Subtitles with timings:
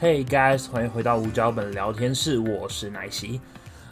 [0.00, 3.40] Hey guys，欢迎回到五脚本聊天室，我是奶昔。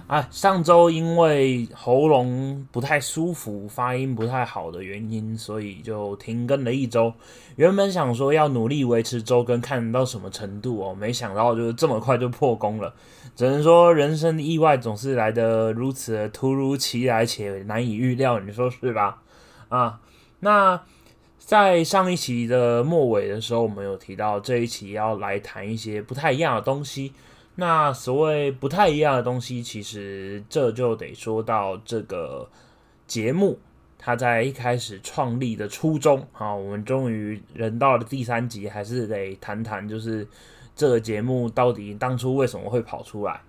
[0.09, 7.15] 啊，上周因为喉咙不太舒服，发音不太好的原因，所以就停更了一周。
[7.55, 12.93] 原本想说要努力维持周更，看到什么程度哦，没想到就是这么快就破功了。
[13.37, 19.23] 只能说人生意外总是来得如此的突如其来且难以预料，你说是吧？
[19.69, 20.01] 啊，
[20.41, 20.83] 那。
[21.45, 27.13] 在上一期的末尾的时候，我们有提到这一期要来谈一些不太一样的东西。
[27.57, 32.49] 那所谓不太一样的东西，其实这就得说到这个
[33.07, 33.59] 节目
[33.99, 36.27] 它在一开始创立的初衷。
[36.33, 40.27] 好，我们终于人到了第三集，还是得谈谈，就是
[40.75, 43.43] 这个节目到底当初为什么会跑出来。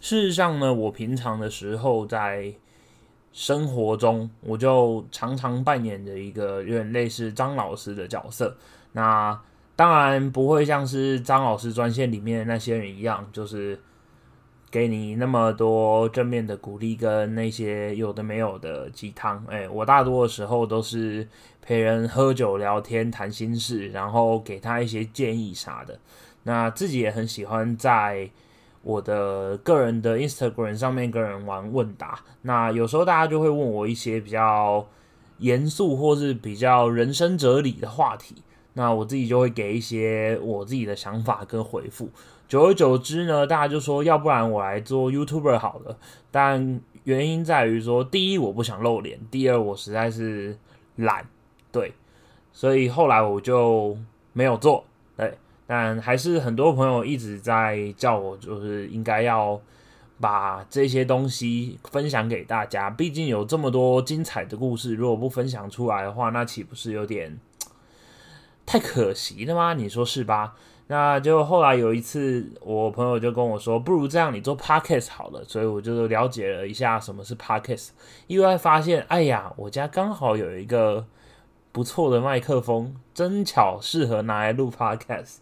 [0.00, 2.54] 事实上呢，我平常的时候在。
[3.32, 8.56] 生活中，我就常常扮演着一个有点类似张老师的角色。
[8.92, 9.40] 那
[9.74, 13.80] 当然不会像是张老师专线里面的那些人一样，就是
[14.70, 19.42] 给你那么多正面的鼓励跟那些有的没有的鸡汤。
[19.48, 21.26] 哎，我大多的时候都是
[21.62, 25.98] 陪人喝酒聊天谈心事，然后给他一些建议啥的。
[26.42, 28.30] 那自己也很喜欢在。
[28.82, 34.84] 我的个人的 Instagram 上面跟人玩问答，那有时候大家就会问我一些比较
[35.38, 38.36] 严肃或是比较人生哲理的话题，
[38.74, 42.08] 那我自己就会给一些我自己的想法跟回复。
[42.48, 45.96] 久而久之呢，大家就说要不然我来做 YouTuber 好了，
[46.30, 50.58] 但原因在于说，第一我不想露脸，第二我实在是
[50.96, 51.26] 懒，
[51.70, 51.94] 对，
[52.52, 53.96] 所以后来我就
[54.32, 54.84] 没有做，
[55.16, 55.38] 对。
[55.66, 59.60] 但还是很多朋友一直在叫我，就是应该要
[60.20, 62.90] 把这些东西分享给大家。
[62.90, 67.38] 毕竟有这么多精彩的故事，如果不分享出来的话，那岂不是有点
[68.66, 69.74] 太可惜了吗？
[69.74, 70.54] 你说是吧？
[70.88, 75.42] 那就后来有一次，我朋友就跟我说，不如这样，你做 podcast 好了。
[75.44, 77.90] 所以我就了解了一下什么是 podcast，
[78.26, 81.06] 意外发现，哎呀，我家刚好有一个。
[81.74, 85.36] 不错的麦克风，真巧适合拿来录 podcast，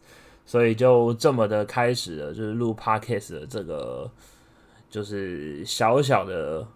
[0.50, 4.11] 所以就这么的开始了，就是录 podcast 的这个
[4.91, 6.66] 就是小小的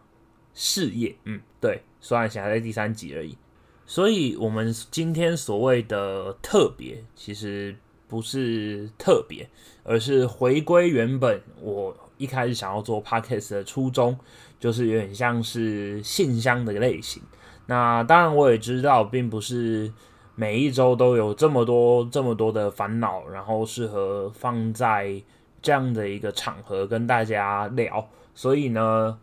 [0.55, 1.17] 事业。
[1.25, 3.37] 嗯，对，虽然现在在第三集而已。
[3.85, 7.75] 所以，我们今天所谓的特别，其实
[8.07, 9.51] 不是特别，
[9.83, 11.43] 而是回归原本。
[11.61, 14.17] 我一开始想要做 podcast 的初衷，
[14.61, 17.21] 就是有点像是信箱的类型。
[17.67, 19.93] 那当然，我也知道，并不是
[20.37, 25.23] 每一周都有这么多、这么多的烦恼，然后适合放在
[25.63, 28.09] 这样的一个场合跟大家聊。
[28.35, 29.19] 所以呢，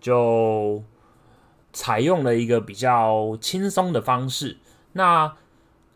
[0.00, 0.82] 就
[1.72, 4.58] 采用了一个比较轻松的方式。
[4.92, 5.34] 那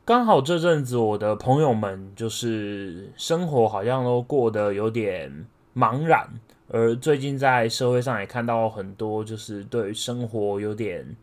[0.07, 6.27] 刚好这阵子，我的朋友们就是生活好像都过得有点茫然，
[6.69, 11.15] 而最近在社会上也看到很多，就是对生活有点。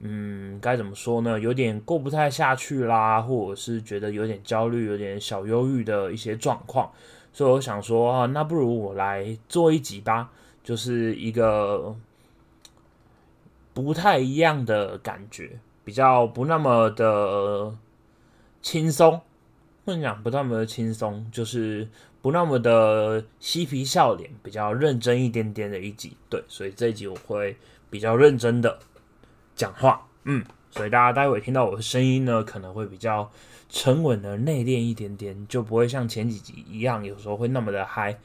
[0.00, 1.40] 嗯，该怎么说呢？
[1.40, 6.92] 有点过不太下去啦，或者是觉得有点焦虑、有点小忧郁的一些状况，
[7.32, 10.30] 所以我想说啊，那不如我来做一集吧，
[10.62, 11.96] 就是一个
[13.72, 17.74] 不太一样的感觉，比较不那么的
[18.60, 19.20] 轻松，
[19.86, 21.88] 不能讲不那么的轻松，就是
[22.20, 26.14] 不那么的嬉皮笑脸，比较认真一点点的一集。
[26.28, 27.56] 对，所以这一集我会
[27.88, 28.78] 比较认真的。
[29.56, 33.30] 讲话，嗯，所以大家待会听到我的声音呢，可能会比较
[33.68, 38.18] 沉稳的内敛一点点，就不会像前几集一样，有时候会那么的嗨。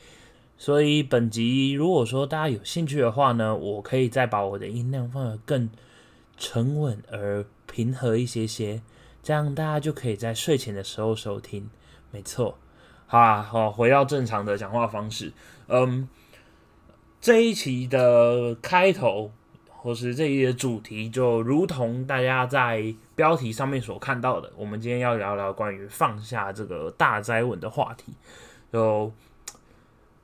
[0.57, 5.69] 所以本集如果说大家有兴趣的话呢，我可以再把我的音量放得更
[6.37, 8.81] 沉稳而平和一些些，
[9.23, 11.69] 这样大家就可以在睡前的时候收听。
[12.11, 12.57] 没错，
[13.07, 15.31] 好啊，好，回到正常的讲话方式，
[15.67, 16.09] 嗯，
[17.21, 19.31] 这一期的开头。
[19.89, 28.13] 或是这一的主题，就如同大家在标题上面所看到的，我们今天要聊聊关于放下这个大灾问的话题。
[28.71, 29.11] 就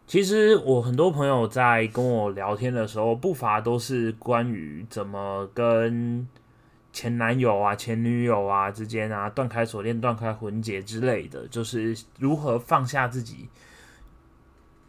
[0.06, 6.28] 其实我很多朋友在跟我聊天的时候，不乏都是关于怎么跟
[6.94, 13.50] 前男友啊、前女友啊之间啊断开锁链、断开魂结之类的，就是如何放下自己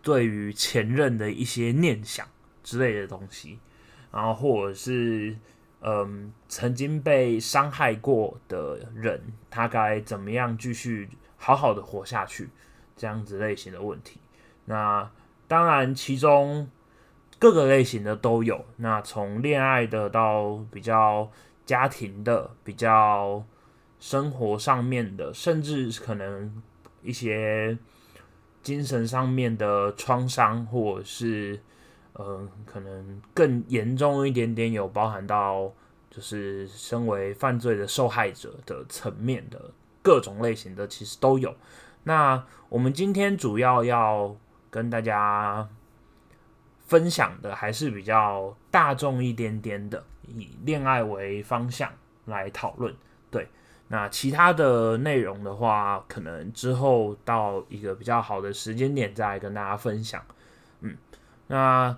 [0.03, 2.27] 对于前任的一些念想
[2.63, 3.59] 之类的东西。
[4.17, 5.37] 然后，或者是，
[5.81, 9.21] 嗯，曾经被伤害过的人，
[9.51, 12.49] 他该怎么样继续好好的活下去？
[12.97, 14.19] 这样子类型的问题。
[14.65, 15.11] 那
[15.47, 16.67] 当然，其中
[17.39, 18.65] 各个类型的都有。
[18.77, 21.31] 那从恋爱的到比较
[21.67, 23.45] 家庭的、比较
[24.01, 26.63] 生活上面的，甚至可能
[27.03, 27.77] 一些
[28.63, 31.61] 精神上面的创伤，或者是
[32.19, 35.71] 呃，可能更严重一点点，有包含到
[36.11, 39.71] 就是身为犯罪的受害者的层面的
[40.03, 41.55] 各种类型的，其实都有。
[42.05, 44.35] 那我们今天主要要
[44.71, 45.69] 跟大家
[46.87, 51.93] 分享的，还是比较大众一点点的，以恋爱为方向
[52.25, 52.95] 来讨论。
[53.31, 53.49] 对，
[53.89, 60.25] 那其他的内容的话，可能之后到一个比较好的时间点再跟大家分享。
[60.81, 60.97] 嗯，
[61.49, 61.97] 那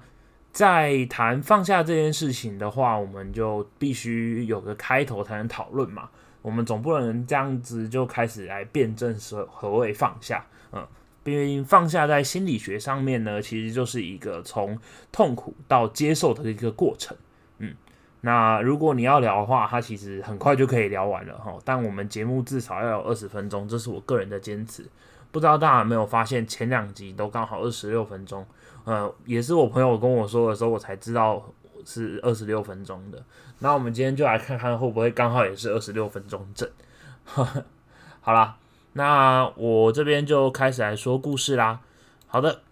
[0.53, 6.09] 在谈放下这件事情的话，我们就必须有个开头才能讨论嘛。
[6.43, 10.45] 我们总不能这样子就开始来辩证何何谓放下。
[10.73, 10.87] 嗯，
[11.23, 14.79] 毕竟放下在心理学上面呢，其实就是一个从
[15.13, 17.17] 痛苦到接受的一个过程。
[17.59, 17.75] 嗯
[18.21, 21.57] 那如果你要聊的话，它其实很快就可以聊完了哈。
[21.65, 24.85] 但我们节目至少要有二十分钟，这是我个人的坚持。
[25.31, 28.45] 不知道大家有没有发现，前两集都刚好二十六分钟。
[28.89, 31.45] 呃，也是我朋友跟我说的时候，我才知道
[31.85, 33.23] 是二十六分钟的。
[33.59, 36.67] 那我们今天就来看看会不会刚好也是二十六分钟整。
[37.27, 38.57] 好啦，
[38.95, 41.81] 那我这边就开始来说故事啦。
[42.27, 42.63] 好的，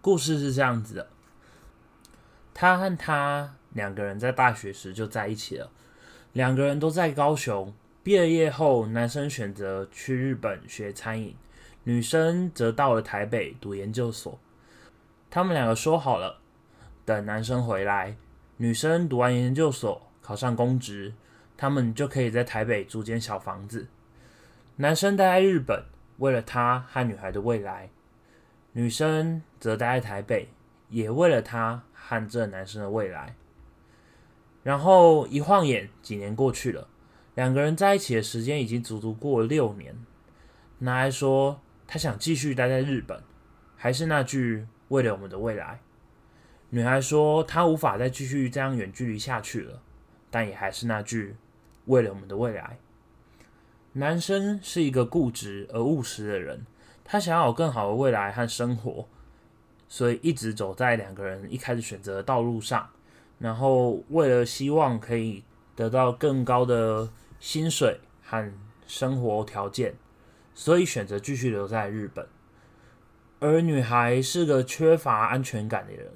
[0.00, 1.06] 故事是这样子的，
[2.52, 3.54] 他和他。
[3.74, 5.68] 两个人在大学时就在一起了。
[6.32, 7.74] 两个人都在高雄。
[8.04, 11.34] 毕了业后，男生选择去日本学餐饮，
[11.82, 14.38] 女生则到了台北读研究所。
[15.34, 16.38] 他们两个说好了，
[17.04, 18.14] 等男生回来，
[18.58, 21.12] 女生读完研究所考上公职，
[21.56, 23.88] 他们就可以在台北租间小房子。
[24.76, 25.86] 男生待在日本，
[26.18, 27.88] 为了他和女孩的未来；
[28.74, 30.50] 女生则待在台北，
[30.88, 33.34] 也为了他和这男生的未来。
[34.62, 36.86] 然后一晃眼，几年过去了，
[37.34, 39.96] 两个人在一起的时间已经足足过了六年。
[40.78, 43.20] 男孩说他想继续待在日本，
[43.74, 45.80] 还是那句“为了我们的未来”。
[46.70, 49.80] 女孩说她无法再继续这样远距离下去了，
[50.30, 51.36] 但也还是那句
[51.86, 52.78] “为了我们的未来”。
[53.96, 56.66] 男生是一个固执而务实的人，
[57.04, 59.06] 他想要有更好的未来和生活，
[59.88, 62.90] 所以一直走在两个人一开始选择的道路上。
[63.38, 65.44] 然后，为了希望可以
[65.76, 67.08] 得到更高的
[67.38, 68.52] 薪水和
[68.86, 69.94] 生活条件，
[70.54, 72.26] 所以选择继续留在日本。
[73.40, 76.12] 而女孩是个缺乏安全感的人，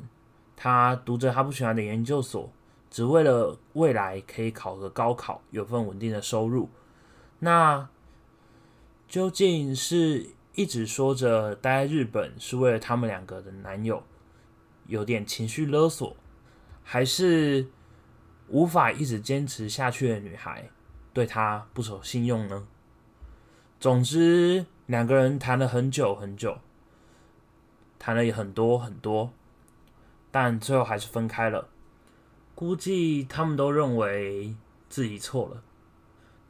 [0.56, 2.50] 她读着她不喜欢的研究所，
[2.90, 6.68] 只为了未来可以考个高考，有份稳定的收入。
[7.40, 7.88] 那
[9.06, 14.02] 究竟是一直说着待在日本是为了他们两个的男友，
[14.86, 16.16] 有点情绪勒索？
[16.82, 17.66] 还是
[18.48, 20.70] 无法一直坚持下去的女孩，
[21.12, 22.66] 对他不守信用呢？
[23.78, 26.58] 总之，两个人谈了很久很久，
[27.98, 29.32] 谈了也很多很多，
[30.30, 31.68] 但最后还是分开了。
[32.54, 34.54] 估计他们都认为
[34.88, 35.62] 自己错了，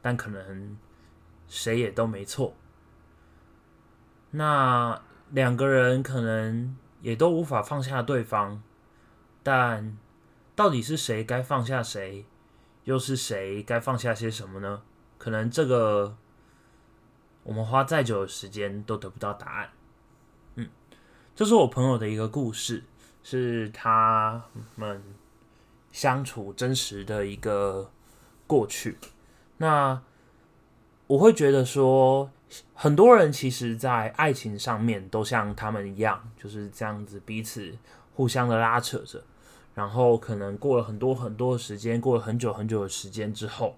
[0.01, 0.77] 但可能
[1.47, 2.53] 谁也都没错。
[4.31, 5.01] 那
[5.31, 8.61] 两个人可能也都无法放下对方，
[9.43, 9.97] 但。
[10.55, 12.25] 到底是谁该放下谁，
[12.83, 14.81] 又是谁该放下些什么呢？
[15.17, 16.17] 可能这个
[17.43, 19.69] 我们花再久的时间都得不到答案。
[21.39, 22.83] 这是我朋友的一个故事，
[23.23, 24.43] 是他
[24.75, 25.01] 们
[25.89, 27.89] 相处真实的一个
[28.45, 28.97] 过去。
[29.55, 30.01] 那
[31.07, 32.29] 我会觉得说，
[32.73, 37.73] 很多人其实，在爱情上面都像他们一样，就是这样子彼此
[38.15, 39.23] 互相的拉扯着。
[39.73, 43.77] 然后可能过了很多很多的时间，过了很久很久的时间之后，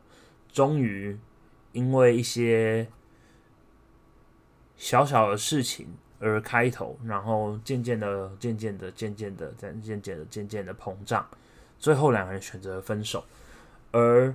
[0.51, 1.15] 终于
[1.74, 2.88] 因为一些
[4.75, 5.89] 小小的事情
[6.22, 11.28] 而开头，然后渐渐的、渐渐的、渐渐的、在渐渐的、渐渐的膨胀，
[11.78, 13.25] 最后两个人选择分手。
[13.92, 14.34] 而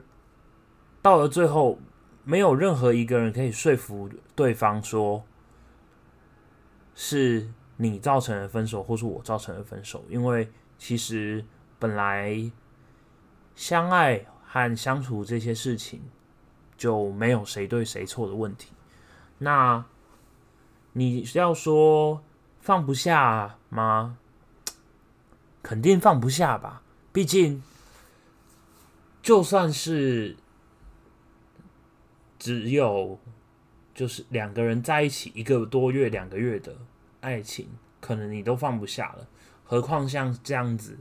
[1.01, 1.79] 到了最后，
[2.25, 5.25] 没有任何一个人可以说服对方说
[6.95, 11.45] 是你造成的分手，或是我造成的分手，因为其实。
[11.79, 12.51] 本来
[13.55, 16.01] 相爱和相处这些事情
[16.75, 18.73] 就没有谁对谁错的问题。
[19.37, 19.85] 那
[20.99, 22.25] 你要说
[22.59, 24.17] 放不下吗？
[25.63, 26.81] 肯定放不下吧。
[27.13, 27.63] 毕竟，
[29.21, 30.37] 就算是
[32.39, 33.19] 只有
[33.95, 36.75] 就是两个人在一起一个多月、两个月的
[37.21, 37.69] 爱情，
[38.01, 39.29] 可能你都放不下了。
[39.65, 40.99] 何况像这样子。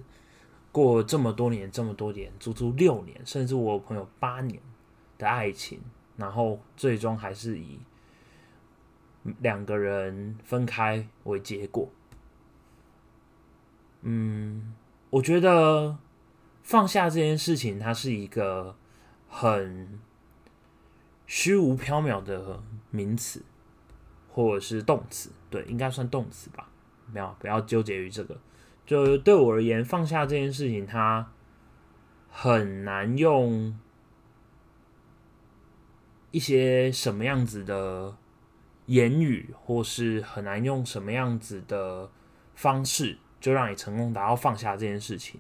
[0.74, 4.62] 过这么多年，这么多年，足足六年，甚至我朋友八年
[5.18, 5.80] 的爱情，
[6.18, 7.80] 然后最终还是以
[9.40, 11.90] 两个人分开为结果。
[14.02, 14.74] 嗯，
[15.10, 15.98] 我觉得
[16.62, 18.76] 放下这件事情，它是一个
[19.28, 20.00] 很
[21.26, 23.44] 虚无缥缈的名词，
[24.32, 26.70] 或者是动词，对，应该算动词吧。
[27.12, 28.40] 不要不要纠结于这个。
[28.86, 31.32] 就对我而言，放下这件事情，它
[32.30, 33.76] 很难用
[36.30, 38.16] 一些什么样子的
[38.88, 42.10] 言语，或是很难用什么样子的
[42.56, 43.18] 方式。
[43.42, 45.40] 就让你成功达到放下这件事情。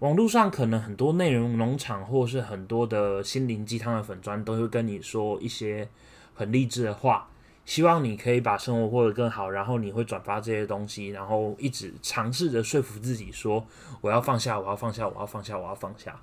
[0.00, 5.88] 网络上可能很多内容农场，或是很多的心灵鸡汤的粉砖，都会跟你说一些
[6.34, 7.28] 很励志的话，
[7.64, 9.48] 希望你可以把生活过得更好。
[9.48, 13.64] 然后你会转发这些东西，然后一直尝试着说服自己说
[14.02, 16.20] ：“我要放下，我要放下，我要放下，我要放下。”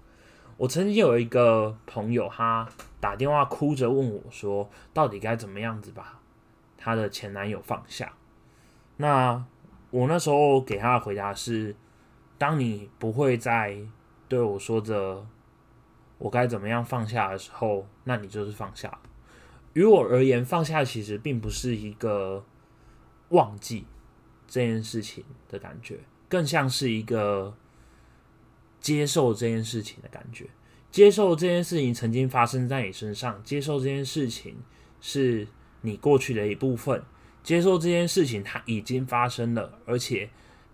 [0.58, 2.68] 我曾经有一个朋友，他
[3.00, 6.20] 打电话哭着问我说：“到底该怎么样子把
[6.84, 8.14] 她的前男友放下？”
[8.98, 9.46] 那。
[9.94, 11.76] 我那时候给她的回答是：
[12.40, 13.78] 当你不会再
[14.28, 15.24] 对我说着
[16.18, 18.98] 我该怎么样放下的时候，那你就是放下。
[19.74, 22.44] 于我而言，放下其实并不是一个
[23.30, 23.86] 忘记
[24.48, 27.56] 这件事情的感觉，更像是一个
[28.80, 30.50] 接受这件事情的感觉。
[30.90, 34.58] 接受这件事情曾经发生在你身上，接受这件事情
[35.00, 35.48] 是
[35.84, 37.04] 你过去的一部分。
[37.44, 40.30] 接受这件事情，它已经发生了，而且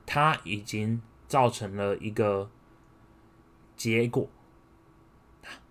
[0.05, 2.51] 它已经造成了一个
[3.75, 4.29] 结果，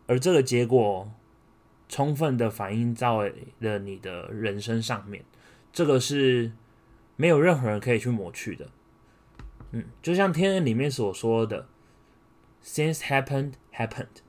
[0.09, 1.09] 而这个结果
[1.88, 3.09] 充分的反映在
[3.61, 5.25] 了你的人生上面，
[5.73, 6.50] 这个是
[7.14, 8.68] 没有任何人可以去抹去的。
[9.71, 11.68] 嗯，就像天人里面所说的
[12.64, 14.23] ，“Since happened, happened”，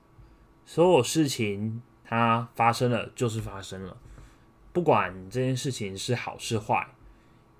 [0.64, 3.96] 所有事情它发生了就是发生了。
[4.72, 6.88] 不管这件事情是好是坏，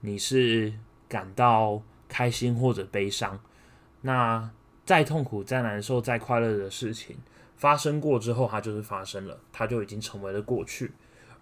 [0.01, 0.73] 你是
[1.09, 3.41] 感到开心或者悲伤，
[4.03, 4.51] 那
[4.85, 7.17] 再痛苦、再难受、再快乐的事情
[7.57, 10.93] 发生过之后，它就是发生了，它就已经成为了过去。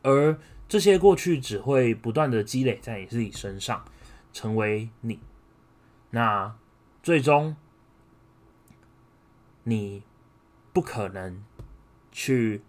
[0.03, 3.85] 而这些过去只会不断的积累在你自己身上，
[4.33, 5.21] 成为你。
[6.11, 6.57] 那
[7.03, 7.57] 最终，
[9.65, 10.03] 你
[10.73, 11.45] 不可能
[12.11, 12.63] 去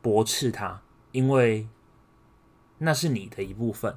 [0.00, 0.82] 驳斥它。
[1.16, 1.66] 因为
[2.76, 3.96] 那是你的一部分，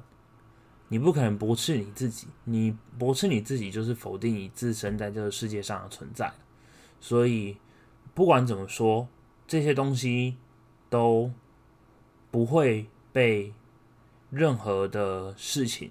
[0.88, 6.32] 你不可能驳斥你自己，你驳斥你自己就是否定你自身在这个世界上的存在。
[6.98, 7.58] 所以
[8.14, 9.06] 不管怎么说，
[9.46, 10.38] 这些东西
[10.88, 11.30] 都
[12.30, 13.52] 不会被
[14.30, 15.90] 任何的事情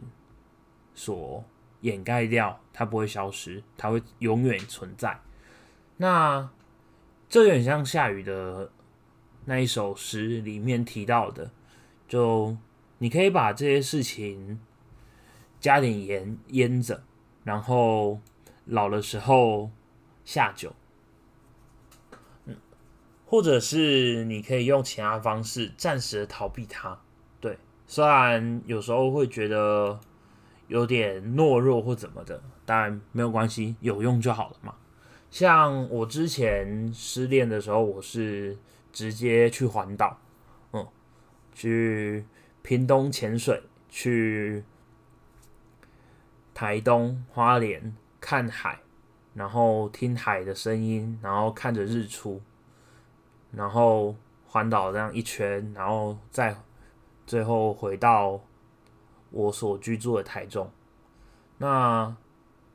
[0.95, 1.45] 所
[1.81, 5.21] 掩盖掉，它不会消失，它会永远存在。
[5.97, 6.49] 那
[7.29, 8.71] 这有点像下雨的。
[9.49, 11.49] 那一首诗里面提到的，
[12.07, 12.55] 就
[12.99, 14.59] 你可以把这些事情
[15.59, 17.01] 加点盐腌着，
[17.43, 18.19] 然后
[18.65, 19.71] 老的时候
[20.23, 20.71] 下酒，
[22.45, 22.55] 嗯，
[23.25, 27.01] 或者是你可以用其他方式暂时的逃避它。
[27.41, 29.99] 对，虽然有时候会觉得
[30.67, 34.75] 有点懦弱或怎么的，当然没有关系，有用就好了嘛。
[35.31, 38.55] 像我之前失恋的时候，我是。
[38.99, 40.19] 直接去环岛，
[40.73, 40.85] 嗯，
[41.53, 42.25] 去
[42.61, 44.61] 屏东潜水，去
[46.53, 48.77] 台东花莲看海，
[49.33, 52.41] 然后听海的声音，然后看着日出，
[53.53, 54.13] 然后
[54.45, 56.53] 环岛这样一圈，然后再
[57.25, 58.41] 最后回到
[59.31, 60.69] 我所居住的台中。
[61.59, 62.13] 那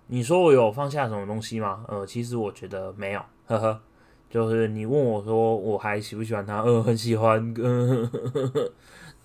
[0.06, 1.84] 你说我有放下什么东西吗？
[1.86, 3.82] 呃，其实我觉得没有，呵呵。
[4.28, 6.62] 就是你问我说我还喜不喜欢他？
[6.62, 7.54] 呃，很喜欢，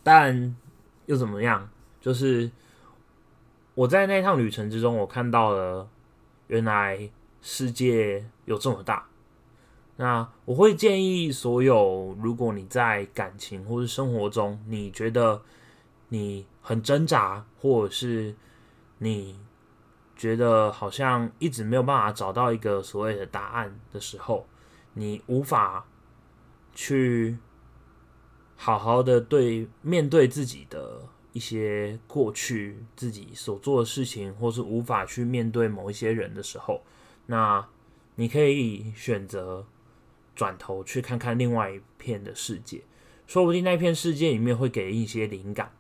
[0.04, 0.56] 但
[1.06, 1.70] 又怎么样？
[2.00, 2.50] 就是
[3.76, 5.88] 我在那趟旅程之中，我看到了
[6.48, 7.10] 原来
[7.42, 9.06] 世界有这么大。
[9.98, 15.42] 那我会建议所有，如果你在感情或是生活中，你觉得
[16.08, 18.34] 你很挣扎，或者是
[19.00, 19.38] 你
[20.16, 24.46] 觉得好像一直没有办法找到一个所谓的答案的时候，
[24.94, 25.86] 你无法
[26.74, 27.38] 去
[28.56, 36.82] 好好的对面对自己的一些过去，自己所做的事情，或是无法去面对某一些人的时候，
[37.28, 37.66] 那
[38.16, 39.66] 你可以选择
[40.36, 42.84] 转头去看看另外一片的世界，
[43.28, 45.72] 说不定那片世界里面会给一些灵感。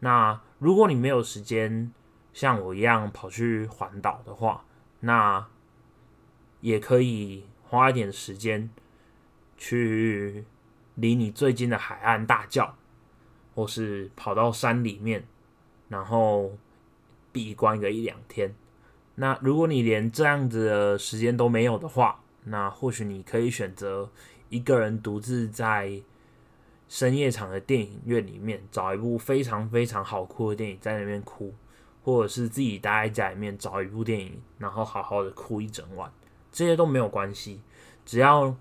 [0.00, 1.92] 那如果你没有时间
[2.32, 4.64] 像我一样跑去环岛的话，
[5.00, 5.46] 那
[6.60, 7.44] 也可以。
[7.70, 8.68] 花一点时间
[9.56, 10.44] 去
[10.96, 12.74] 离你最近的海岸大叫，
[13.54, 15.24] 或是跑到山里面，
[15.88, 16.58] 然后
[17.30, 18.52] 闭关个一两天。
[19.14, 24.10] 那如果你连这样子的时间都没有的话，那或许你可以选择
[24.48, 26.02] 一个人独自在
[26.88, 31.54] 深夜场的电影院里面找一部非常非常好哭的电影，在那边哭，
[32.02, 36.10] 或者是自己待在家里面找一部电影，然后好好的哭一整晚，
[36.52, 37.60] 这些都没有关系，
[38.04, 38.54] 只要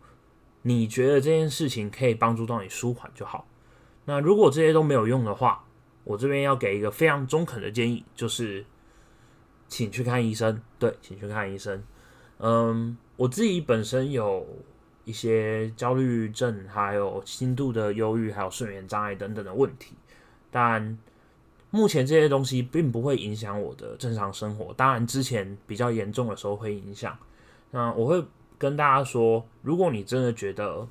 [0.62, 3.48] 你觉得这件事情可以帮助到你舒缓就好。
[4.06, 5.66] 那如果这些都没有用的话，
[6.04, 8.66] 我这边要给一个非常中肯的建议，就是。
[9.72, 11.84] 请去看医生，对，请去看医生。
[12.40, 14.44] 嗯，我自己本身有
[15.06, 19.94] 一些焦虑症，还有轻度的忧郁，还有睡眠障碍等等的问题。
[20.50, 20.98] 但
[21.70, 24.74] 目前这些东西并不会影响我的正常生活。
[24.74, 27.16] 当然，之前比较严重的时候会影响。
[27.72, 28.26] 那我会
[28.58, 30.88] 跟大家说，如果你真的觉得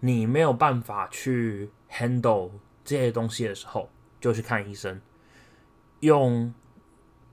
[0.00, 2.50] 你没有办法去 handle
[2.84, 3.88] 这些东西的时候，
[4.20, 5.00] 就去看医生。
[6.00, 6.52] 用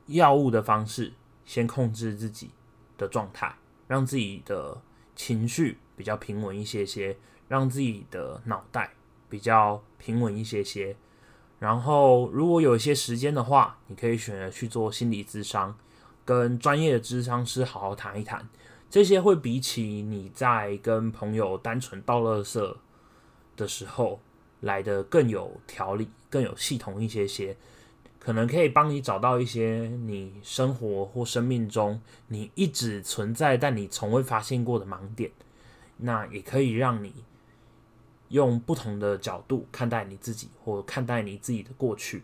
[0.08, 1.14] 药物的方式
[1.46, 2.50] 先控制自己
[2.98, 3.56] 的状态，
[3.88, 4.82] 让自己的
[5.16, 8.94] 情绪比较平稳一些些，让自己的脑袋
[9.30, 10.96] 比较平稳一些些。
[11.60, 15.78] 然后，如果有一些时间的话，你可以选择去做心理咨商，
[16.26, 18.46] 跟专业的咨商师好好谈一谈。
[18.90, 22.76] 这些会比起你在跟朋友单纯道垃圾
[23.56, 24.20] 的时候
[24.62, 27.56] 来的更有条理、更有系统一些些。
[28.18, 35.30] 可能可以帮你找到一些你生活或生命中你一直存在但你从未发现过的盲点，
[35.98, 37.14] 那也可以让你
[38.30, 42.24] 用不同的角度看待你自己或看待你自己的过去。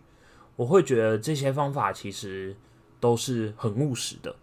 [0.56, 2.56] 我会觉得这些方法其实
[3.02, 4.34] 都是很务实的。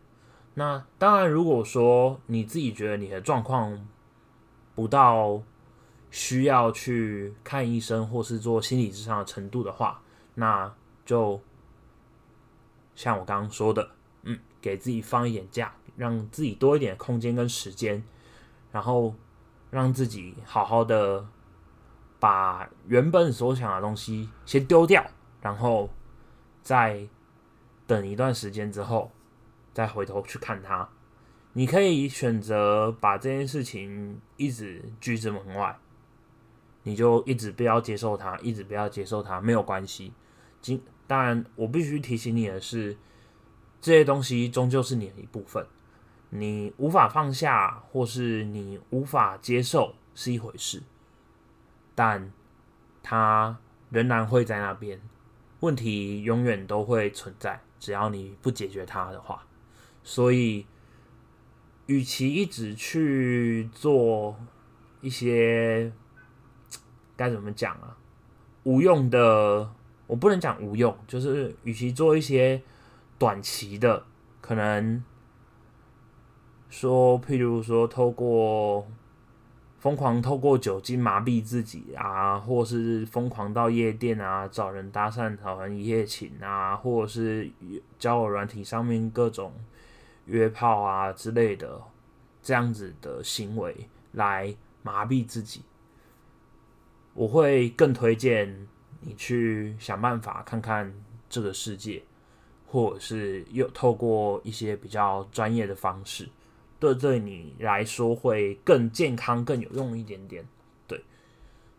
[0.53, 3.89] 那当然，如果说你自己觉得你的状况
[4.75, 5.41] 不到
[6.11, 10.03] 需要去看医生或是做心理治疗的程度的话，
[10.35, 10.71] 那
[11.07, 11.41] 就。
[12.95, 13.91] 像我刚刚说的，
[14.25, 18.03] 嗯，给自己放一点假，让自己多一点空间跟时间，
[18.73, 19.15] 然后
[19.71, 21.25] 让自己好好的
[22.19, 25.07] 把原本所想的东西先丢掉，
[25.41, 25.89] 然后
[26.61, 27.07] 再
[27.89, 29.11] 等一段时间之后
[29.75, 30.89] 再回头去看它。
[31.55, 35.77] 你可以选择把这件事情一直拒之门外，
[36.85, 40.13] 你就一直不要接受它，一直不要接受它，没有关系。
[40.61, 42.97] 今当然，我必须提醒你的是，
[43.81, 45.67] 这些东西终究是你的一部分。
[46.31, 50.83] 你无法放下，或是你无法接受是一回事，
[51.95, 52.31] 但
[53.03, 55.01] 它仍然会在那边。
[55.61, 59.47] 问题永远都会存在，只要你不解决它的话。
[60.03, 60.67] 所以，
[61.87, 64.37] 与其一直去做
[65.01, 65.93] 一些
[67.17, 67.97] 该怎么讲啊，
[68.65, 69.71] 无用的。
[70.07, 72.63] 我不能讲无用，就是与其做一些
[73.19, 74.07] 短期的，
[74.41, 75.05] 可能
[76.71, 78.89] 说，譬如说，透过
[79.79, 87.51] 疯狂透过酒精麻痹自己啊，或是疯狂到夜店啊，找人搭讪讨人一夜情啊，或者是
[87.99, 89.53] 交友软体上面各种
[90.27, 91.81] 约炮啊之类的
[92.43, 95.63] 这样子的行为来麻痹自己，
[97.15, 98.69] 我会更推荐。
[99.01, 100.93] 你去想办法看看
[101.31, 102.03] 这个世界，
[102.67, 106.29] 或者是又透过一些比较专业的方式，
[106.81, 110.47] 对对你来说会更健康、更有用一点点。
[110.87, 111.03] 对，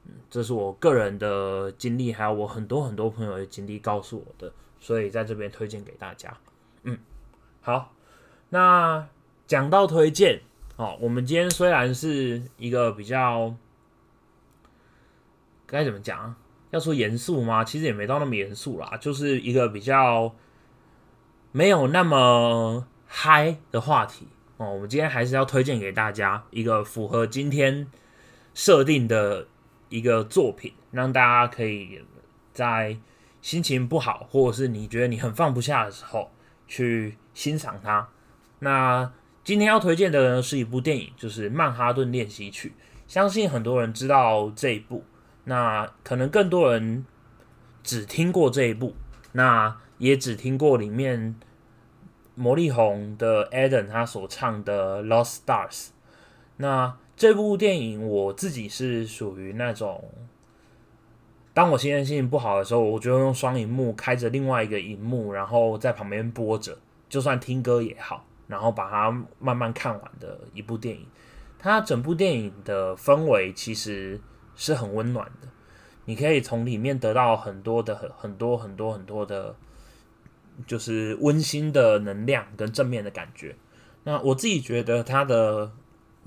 [0.06, 6.36] 嗯，这是我个人的经历，还有我很多很多朋友的经历告诉我的，所以在这边推荐给大家。
[6.84, 6.98] 嗯，
[7.62, 7.94] 好，
[8.50, 9.08] 那
[9.48, 10.42] 讲到推荐
[10.76, 13.56] 哦，我们今天虽然是一个比较
[15.66, 16.36] 该怎么讲？
[16.72, 17.64] 要说严肃吗？
[17.64, 20.36] 其实也没到那么严肃啦，就是一个比较
[21.52, 24.28] 没有那么嗨的话题
[24.60, 24.74] 哦。
[24.74, 27.88] 我们今天还是要推荐给大家一个符合今天
[28.54, 29.48] 设定的
[29.90, 32.02] 一个作品，让大家可以
[32.54, 32.98] 在
[33.42, 36.30] 心情不好或者是你觉得你很放不下的时候
[36.68, 38.08] 去欣赏它。
[38.60, 39.12] 那
[39.44, 42.70] 今天要推荐的呢是一部电影，就是《曼哈顿练习曲》，
[43.08, 45.04] 相信很多人知道这一部。
[45.46, 47.06] 那可能更多人
[47.82, 48.94] 只听过这一部，
[49.32, 51.36] 那也只听过里面
[52.40, 55.90] 魔力红的 Adam 他所唱的 Lost Stars。
[56.56, 60.10] 那这部电影我自己是属于那种，
[61.54, 66.78] 当我今天心情不好的时候，我就用双荧幕开着另外一个荧幕，然后在旁边播着，
[67.10, 71.06] 就算听歌也好，然后把它慢慢看完的一部电影。
[71.60, 74.20] 它整部电影的氛围其实。
[74.62, 75.48] 是很温暖的，
[76.04, 79.56] 你可以从里面得到很多的很很多很多很多的，
[80.68, 83.56] 就是温馨的能量跟正面的感觉。
[84.04, 85.72] 那我自己觉得它的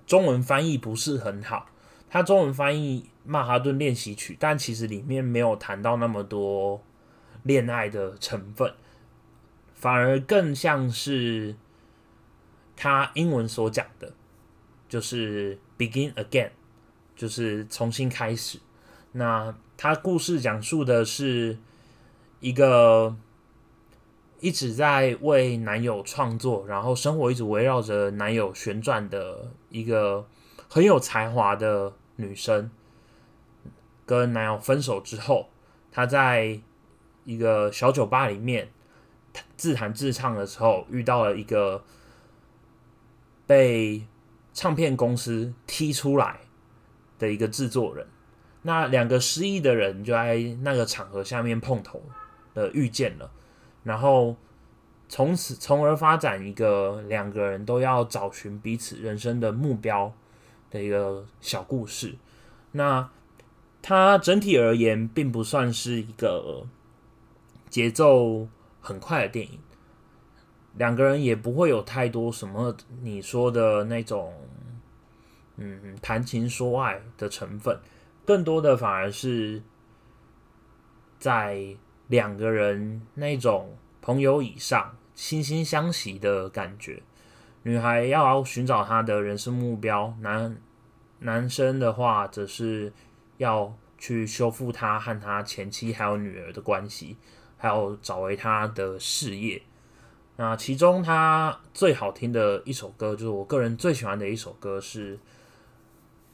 [0.07, 1.66] 中文翻译不是很好，
[2.09, 6.83] 它中文翻译《曼哈顿练习曲》，但其实里面没有谈到那么多
[7.42, 8.73] 恋爱的成分，
[9.75, 11.57] 反而更像是
[12.77, 14.12] 他英文所讲的，
[14.88, 16.51] 就是 “begin again”，
[17.16, 18.59] 就是重新开始。
[19.12, 21.59] 那他故事讲述的是
[22.40, 23.16] 一个
[24.43, 30.27] 一直在为男友创作，然后生活一直围绕着男友旋转的一个
[30.69, 32.69] 很有才华的女生，
[34.05, 35.49] 跟男友分手之后，
[35.93, 36.61] 她在
[37.25, 38.73] 一个小酒吧里面
[39.57, 41.85] 自弹自唱的时候，遇到了一个
[43.47, 44.05] 被
[44.53, 46.41] 唱片公司踢出来
[47.17, 48.05] 的一个制作人。
[48.63, 52.03] 那两个失忆的人就在那个场合下面碰头
[52.55, 53.31] 的遇见了，
[53.85, 54.37] 然后
[55.09, 60.12] 从此从而发展一个两个人都要找寻彼此人生的目标
[60.71, 62.16] 的一个小故事。
[62.73, 63.11] 那
[63.83, 66.66] 它整体而言并不算是一个
[67.68, 68.49] 节奏
[68.81, 69.59] 很快的电影，
[70.77, 74.33] 两个人也不会有太多什么你说的那种
[75.57, 77.79] 嗯谈情说爱的成分。
[78.25, 79.61] 更多的反而是
[81.18, 81.77] 在
[82.12, 87.03] 两个人那种朋友以上、惺惺相惜的感觉。
[87.62, 90.55] 女孩要寻找她的人生目标，男
[91.20, 92.92] 男生的话则是
[93.38, 97.16] 要去修复他和他前妻还有女儿的关系，
[97.57, 99.62] 还有找回他的事业。
[100.37, 105.18] 那其中他最好听的一首歌，就是我个人最喜欢的一首歌是。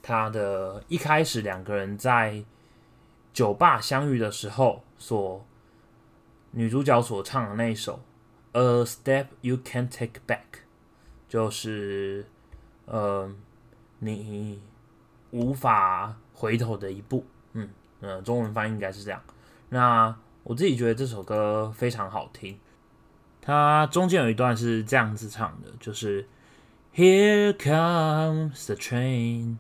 [0.00, 2.42] 他的一开始两个人在
[3.34, 5.44] 酒吧相遇的时候，所
[6.50, 8.00] 女主角所唱的那一首
[8.58, 10.37] 《A Step You Can Take Back》，
[11.28, 12.26] 就是
[12.87, 13.30] 呃
[13.98, 14.61] 你
[15.30, 17.24] 无法回头的一步。
[17.52, 17.68] 嗯
[18.00, 19.22] 嗯，中文翻译应该是这样。
[19.68, 22.58] 那我自己觉得这首歌非常好听。
[23.40, 26.26] 它中间有一段是这样子唱的，就是
[26.94, 29.56] Here comes the train。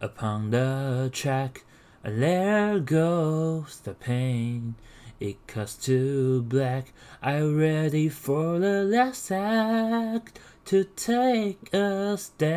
[0.00, 1.62] Upon the track,
[2.02, 4.74] there goes the pain.
[5.22, 6.86] It cuts to black.
[7.22, 12.50] I'm ready for the last act to take a step.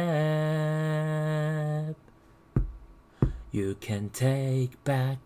[3.51, 5.19] You can take back.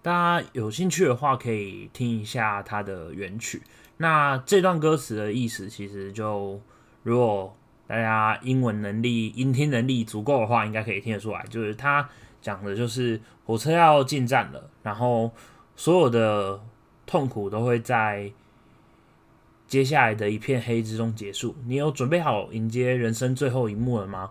[0.00, 3.60] 大家有兴趣的话，可以听一下它的原曲。
[3.98, 6.58] 那这段歌词的意思，其实就
[7.02, 7.54] 如果
[7.86, 11.44] 大家英文能力、音听能力足够的话，应该可以听得出来。
[11.50, 12.08] 就是他
[12.40, 15.30] 讲的，就是火车要进站了，然后
[15.76, 16.60] 所有的
[17.06, 18.32] 痛苦都会在
[19.66, 21.54] 接下来的一片黑之中结束。
[21.66, 24.30] 你有准备好迎接人生最后一幕了吗？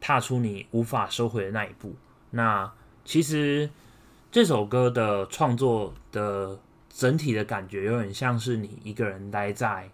[0.00, 1.94] 踏出你无法收回的那一步。
[2.30, 2.72] 那
[3.04, 3.70] 其实
[4.30, 6.58] 这首歌的创作的
[6.88, 9.88] 整体的感觉，有点像是你一个人待在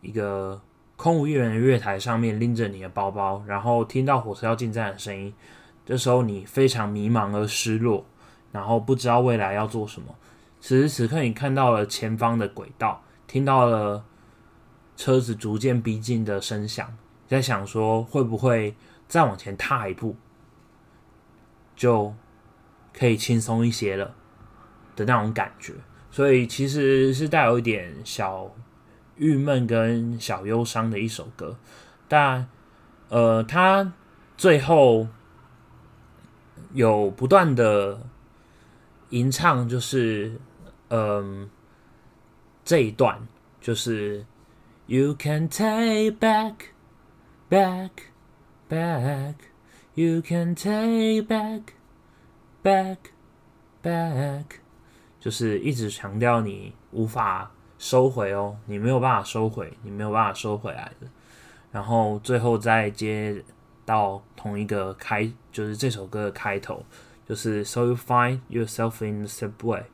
[0.00, 0.60] 一个。
[0.94, 5.34] 空无一人的月台上面，拎着你的包包，然后听到火车要进站的声音。
[5.84, 8.04] 这时候你非常迷茫而失落，
[8.52, 10.14] 然后不知道未来要做什么。
[10.60, 14.04] 此时此刻，你看到了前方的轨道，听到了
[14.96, 18.76] 车子逐渐逼近的声响，在想说会不会
[19.08, 20.14] 再往前踏一步，
[21.74, 22.14] 就
[22.96, 24.14] 可以轻松一些了
[24.94, 25.72] 的那种感觉。
[26.10, 28.48] 所以其实是带有一点小。
[29.18, 31.56] 郁闷跟小忧伤的一首歌，
[32.08, 32.48] 但
[33.10, 33.92] 呃，他
[34.38, 35.06] 最后
[36.72, 38.00] 有不断的
[39.12, 40.38] 吟唱，就是
[40.88, 41.48] 嗯
[42.64, 43.18] 这一段，
[43.60, 44.26] 就是
[44.86, 46.54] You can take back,
[47.48, 47.90] back,
[48.68, 49.34] back.
[49.94, 51.62] You can take back,
[52.62, 52.96] back,
[53.82, 54.44] back.
[55.20, 57.52] 就是一直强调你无法。
[57.78, 61.08] 收回哦，你没有办法收回，你没有办法收回来的。
[61.72, 63.42] 然后最后再接
[63.84, 66.84] 到同一个开，就是这首歌的开头，
[67.32, 69.84] 就是 So you find yourself in the subway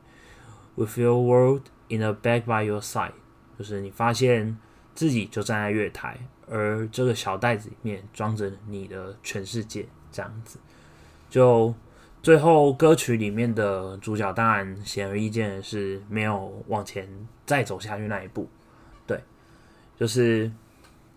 [0.75, 3.13] with your world in a bag by your side，
[3.57, 4.57] 就是你发现
[4.93, 10.59] 自己就站在月台，而这个小袋子里面装着你的全世界，这样子
[11.29, 11.73] 就。
[12.21, 17.07] 最后，歌曲里面的主角当然显而易见的是没有往前
[17.45, 18.49] 再走下去那一步。
[19.07, 19.23] 对，
[19.97, 20.51] 就是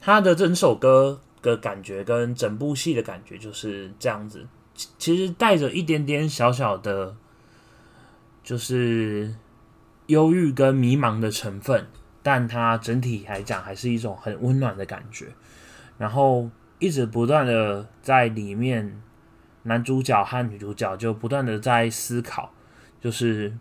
[0.01, 4.47] 他的整首歌的感觉跟整部戏的感觉就是这样子。
[4.75, 7.15] 其实带着一点点小小的
[8.43, 9.35] 就是
[10.07, 11.87] 忧郁跟迷茫的成分，
[12.23, 15.29] 但它整体来讲还是一种很温暖的感觉。
[15.99, 19.01] 然后一直不断的在里面，
[19.65, 22.53] 男主角和女主角就不断的在思考，
[23.01, 23.57] 就是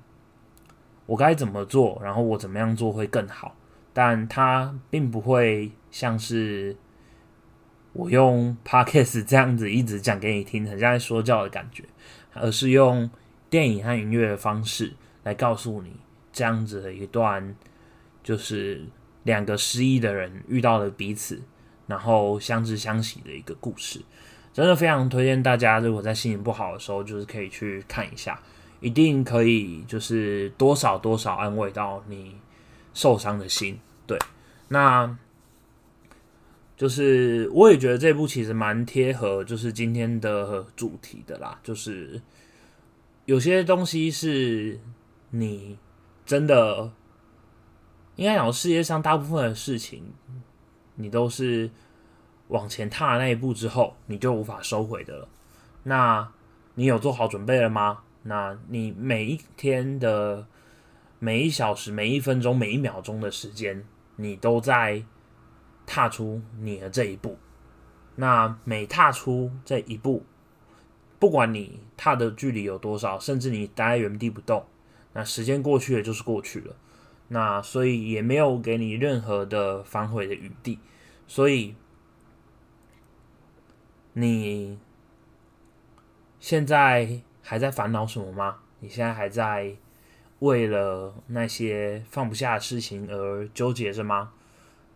[1.05, 3.55] 我该怎么做，然后我怎么样做会更好。
[3.93, 6.75] 但它并不会像是
[7.93, 11.83] 我用 podcast 这样子一直讲给你听，很像在说教的感觉，
[12.33, 13.09] 而是用
[13.49, 15.91] 电影和音乐的方式来告诉你
[16.31, 17.55] 这样子的一段，
[18.23, 18.83] 就是
[19.23, 21.41] 两个失忆的人遇到了彼此，
[21.87, 24.01] 然后相知相惜的一个故事。
[24.53, 28.39] 真的非常推荐大家，如果在心情不好的时候，就是可以去看一下，
[28.79, 32.35] 一定可以就是多少多少安慰到你。
[32.93, 34.19] 受伤的心，对，
[34.67, 35.17] 那
[36.81, 41.59] 就是我也觉得这部其实蛮贴合，就是今天的主题的啦。
[41.61, 42.19] 就是
[43.25, 44.79] 有些东西是
[45.29, 45.77] 你
[46.25, 46.91] 真的
[48.15, 50.11] 应该讲，世界上大部分的事情，
[50.95, 51.69] 你都是
[52.47, 55.27] 往前踏那一步之后，你就无法收回的了。
[55.83, 56.27] 那
[56.73, 57.99] 你有做好准备了吗？
[58.23, 60.47] 那你每一天的。
[61.23, 65.03] 每一小时、每一分钟、每一秒钟的时间，你都在
[65.91, 67.37] 踏出你的这一步。
[68.15, 70.23] 那每踏出这一步，
[71.19, 74.65] 不管你踏的距离有多少，甚至你待在原地不动，
[75.11, 76.73] 那时间过去了就是过去了。
[77.27, 80.79] 那所以也没有给你任何的反悔的余地。
[81.27, 81.75] 所以
[84.13, 84.79] 你
[86.39, 88.59] 现在还在烦恼什么吗？
[88.79, 89.75] 你现在还在？
[90.39, 94.31] 为了那些放不下的事情而纠结着吗？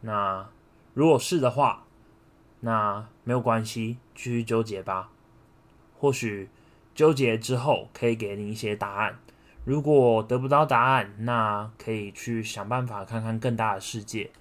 [0.01, 0.49] 那
[0.95, 1.84] 如果是的话，
[2.62, 5.12] 那没有关系，继续纠结吧。
[5.99, 6.49] 或许
[6.95, 9.19] 纠结之后可以给你一些答案。
[9.63, 14.31] 如果得不到答案，那可以去想办法看看更大的世界。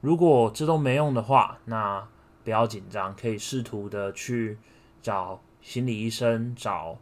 [0.00, 2.06] 如果这都没用的话，那
[2.44, 4.58] 不要紧张，可以试图的去
[5.00, 6.98] 找心理医生、找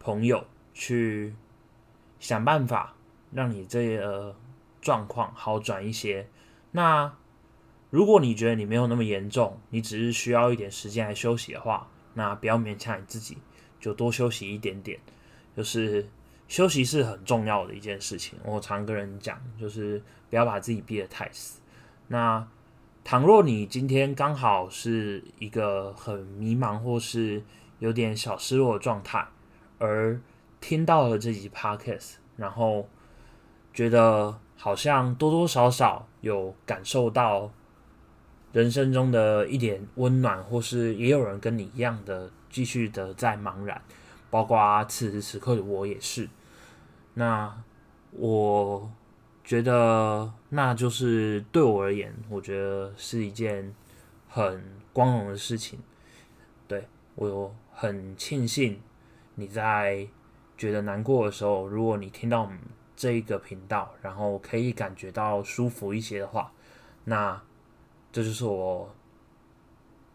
[0.00, 1.36] 朋友去。
[2.18, 2.94] 想办法
[3.32, 4.36] 让你这个
[4.82, 6.28] 状况好转一些。
[6.72, 7.10] 那
[7.90, 13.36] 如果你觉得你没有那么严重，你只是需要一点时间来休息的话，那不要勉强你自己，
[13.80, 14.98] 就多休息一点点。
[15.56, 16.08] 就是
[16.46, 18.38] 休息是很重要的一件事情。
[18.44, 20.00] 我常跟人讲，就是
[20.30, 21.60] 不要把自己逼得太死。
[22.06, 22.46] 那
[23.02, 27.42] 倘若你今天刚好是一个很迷茫或是
[27.80, 29.26] 有点小失落的状态，
[29.78, 30.20] 而
[30.60, 32.88] 听到了这集 podcast，然后
[33.74, 37.50] 觉得好像多多少少有感受到
[38.52, 43.80] 人生中的一点温暖，或是也有人跟你一样的继续的在茫然，
[44.30, 46.28] 包括此时此刻的我也是。
[47.14, 47.62] 那
[48.12, 48.90] 我
[49.44, 53.74] 觉得那就是对我而言，我觉得是一件
[54.28, 55.78] 很光荣的事情。
[56.66, 58.80] 对我很庆幸
[59.34, 60.08] 你在。
[60.60, 62.46] 觉得难过的时候，如果你听到
[62.94, 66.52] 这一个频道，然后可以感觉到舒服一些的话，
[67.04, 67.40] 那
[68.12, 68.94] 这就是我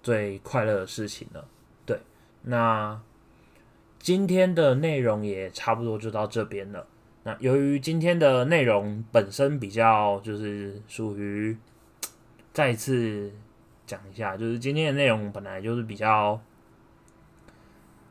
[0.03, 1.47] 最快乐的事情了。
[1.85, 1.99] 对，
[2.43, 2.99] 那
[3.99, 6.85] 今天的内容也差不多就到这边了。
[7.23, 11.57] 那由于今天的内容本身比较就是属于
[12.53, 13.31] 再次
[13.85, 16.39] 讲一下，就是今天的内容本来就是比较。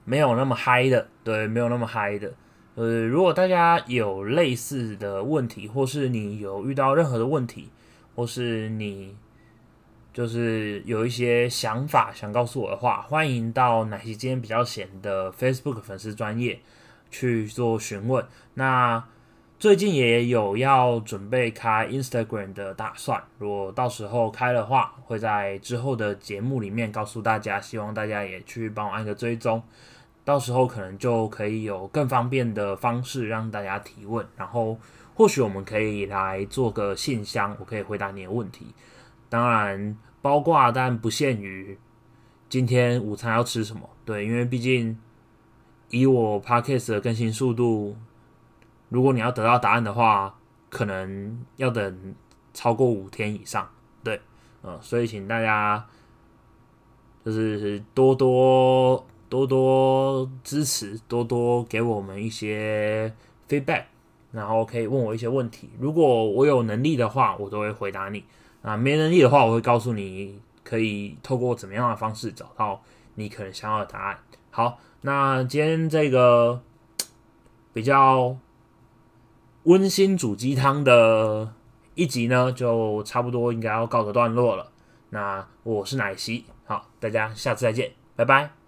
[0.07, 2.31] 没有那么嗨的，对，没有那么嗨的。
[2.75, 7.71] 呃，如果大家有类似的问题，或是你有遇到任何的问题，
[8.15, 9.17] 或是你
[10.15, 16.61] 就是有一些想法想告诉我的话，欢迎到哪些今天比较闲的 Facebook 粉丝专业
[17.11, 18.25] 去做询问。
[18.55, 19.05] 那
[19.59, 29.61] 最近也有要准备开 Instagram 的打算，如果到时候开的话，会在之后的节目里面告诉大家，希望大家也去帮我按个追踪。
[30.25, 34.79] 到时候可能就可以有更方便的方式让大家提问，然后
[35.15, 38.67] 或许我们可以来做个信箱，我可以回答你的问题。
[39.35, 41.77] 当然，包括但不限于
[42.49, 43.91] 今天午餐要吃什么。
[44.05, 44.97] 对，因为毕竟
[45.91, 47.97] 以我 podcast 的更新速度，
[48.89, 50.39] 如果你要得到答案的话，
[50.71, 52.15] 可能要等
[52.53, 53.69] 超过五天以上。
[54.05, 54.21] 对，
[54.63, 55.85] 呃，所以请大家
[57.25, 59.05] 就是多多。
[59.27, 63.13] 多多支持，多多给我们一些
[63.49, 63.83] feedback，
[64.31, 65.71] 然后可以问我一些问题。
[65.81, 68.23] 如果我有能力的话，我都会回答你。
[68.65, 72.83] 啊，没能力的话，我会告诉你可以透过怎么样的方式找到
[73.17, 74.19] 你可能想要的答案。
[74.51, 76.63] 好，那今天这个
[77.75, 78.37] 比较
[79.65, 81.53] 温馨煮鸡汤的
[81.95, 84.73] 一集呢，就差不多应该要告个段落了。
[85.11, 88.64] 那我是奶昔，好，大家下次再见，拜拜。